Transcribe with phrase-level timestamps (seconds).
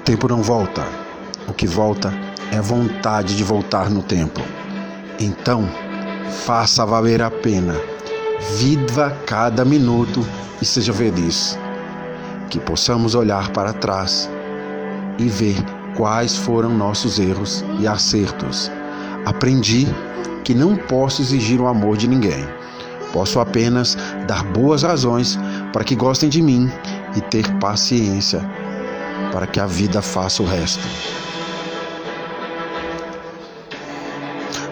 [0.00, 0.84] tempo não volta.
[1.46, 2.12] O que volta
[2.50, 4.40] é a vontade de voltar no tempo.
[5.20, 5.68] Então,
[6.44, 7.74] faça valer a pena.
[8.56, 10.26] Viva cada minuto
[10.60, 11.56] e seja feliz.
[12.50, 14.28] Que possamos olhar para trás
[15.16, 15.56] e ver
[15.96, 18.72] quais foram nossos erros e acertos.
[19.24, 19.86] Aprendi
[20.42, 22.44] que não posso exigir o amor de ninguém.
[23.12, 25.38] Posso apenas dar boas razões
[25.72, 26.68] para que gostem de mim
[27.16, 28.44] e ter paciência
[29.34, 30.80] para que a vida faça o resto.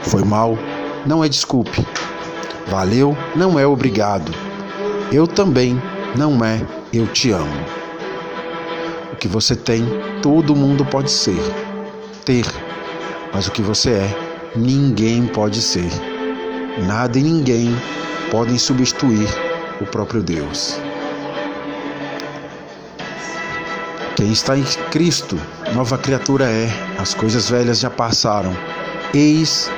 [0.03, 0.57] Foi mal,
[1.05, 1.85] não é desculpe.
[2.69, 4.33] Valeu, não é obrigado.
[5.11, 5.83] Eu também
[6.17, 7.67] não é eu te amo.
[9.13, 9.85] O que você tem,
[10.23, 11.43] todo mundo pode ser,
[12.25, 12.47] ter,
[13.35, 14.17] mas o que você é,
[14.55, 15.91] ninguém pode ser.
[16.87, 17.75] Nada e ninguém
[18.31, 19.27] podem substituir
[19.81, 20.81] o próprio Deus.
[24.23, 24.63] Quem está em
[24.93, 25.37] Cristo,
[25.75, 28.57] nova criatura é, as coisas velhas já passaram,
[29.13, 29.69] eis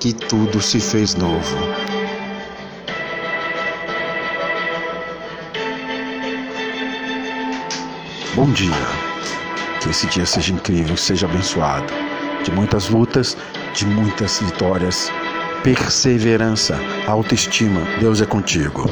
[0.00, 1.54] que tudo se fez novo.
[8.34, 8.70] Bom dia,
[9.82, 11.92] que esse dia seja incrível, seja abençoado,
[12.44, 13.36] de muitas lutas,
[13.74, 15.12] de muitas vitórias
[15.64, 17.80] perseverança, autoestima.
[17.98, 18.84] Deus é contigo.